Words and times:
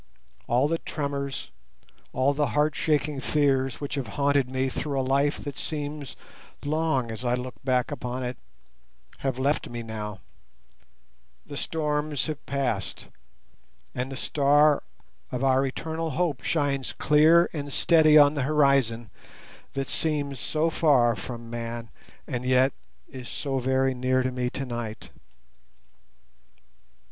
All 0.47 0.67
the 0.67 0.79
tremors, 0.79 1.51
all 2.11 2.33
the 2.33 2.47
heart 2.57 2.75
shaking 2.75 3.21
fears 3.21 3.79
which 3.79 3.93
have 3.93 4.07
haunted 4.17 4.49
me 4.49 4.67
through 4.67 4.99
a 4.99 5.03
life 5.05 5.37
that 5.43 5.59
seems 5.59 6.15
long 6.65 7.11
as 7.11 7.23
I 7.23 7.35
look 7.35 7.53
back 7.63 7.91
upon 7.91 8.23
it, 8.23 8.35
have 9.19 9.37
left 9.37 9.69
me 9.69 9.83
now; 9.83 10.19
the 11.45 11.55
storms 11.55 12.25
have 12.25 12.43
passed, 12.47 13.09
and 13.93 14.11
the 14.11 14.15
Star 14.17 14.81
of 15.31 15.43
our 15.43 15.63
Eternal 15.67 16.09
Hope 16.09 16.41
shines 16.41 16.93
clear 16.93 17.47
and 17.53 17.71
steady 17.71 18.17
on 18.17 18.33
the 18.33 18.41
horizon 18.41 19.11
that 19.73 19.87
seems 19.87 20.39
so 20.39 20.71
far 20.71 21.15
from 21.15 21.47
man, 21.51 21.91
and 22.25 22.43
yet 22.43 22.73
is 23.07 23.29
so 23.29 23.59
very 23.59 23.93
near 23.93 24.23
to 24.23 24.31
me 24.31 24.49
tonight. 24.49 25.11